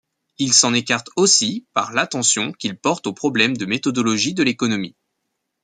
[0.39, 4.95] Il s'en écarte aussi par l'attention qu'il porte aux problèmes de méthodologie de l'économie.